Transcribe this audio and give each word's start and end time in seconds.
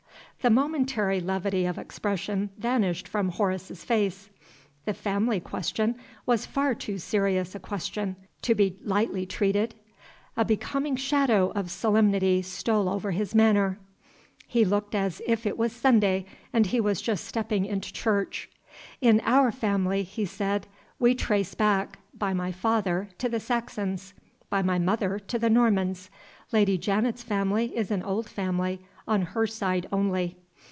The 0.41 0.49
momentary 0.49 1.19
levity 1.19 1.65
of 1.67 1.77
expression 1.77 2.49
vanished 2.57 3.07
from 3.07 3.29
Horace's 3.29 3.83
face. 3.83 4.31
The 4.85 4.93
family 4.95 5.39
question 5.39 5.93
was 6.25 6.47
far 6.47 6.73
too 6.73 6.97
serious 6.97 7.53
a 7.53 7.59
question 7.59 8.15
to 8.41 8.55
be 8.55 8.75
lightly 8.83 9.27
treated 9.27 9.75
A 10.35 10.43
becoming 10.43 10.95
shadow 10.95 11.51
of 11.51 11.69
solemnity 11.69 12.41
stole 12.41 12.89
over 12.89 13.11
his 13.11 13.35
manner. 13.35 13.77
He 14.47 14.65
looked 14.65 14.95
as 14.95 15.21
if 15.27 15.45
it 15.45 15.59
was 15.59 15.73
Sunday, 15.73 16.25
and 16.51 16.65
he 16.65 16.81
was 16.81 17.03
just 17.03 17.25
stepping 17.25 17.65
into 17.67 17.93
church. 17.93 18.49
"In 18.99 19.21
OUR 19.25 19.51
family," 19.51 20.01
he 20.01 20.25
said, 20.25 20.65
"we 20.97 21.13
trace 21.13 21.53
back 21.53 21.99
by 22.17 22.33
my 22.33 22.51
father, 22.51 23.09
to 23.19 23.29
the 23.29 23.39
Saxons; 23.39 24.15
by 24.49 24.63
my 24.63 24.79
mother, 24.79 25.19
to 25.19 25.37
the 25.37 25.51
Normans. 25.51 26.09
Lady 26.51 26.79
Janet's 26.79 27.21
family 27.21 27.77
is 27.77 27.91
an 27.91 28.01
old 28.01 28.27
family 28.27 28.81
on 29.07 29.21
her 29.23 29.47
side 29.47 29.87
only." 29.91 30.37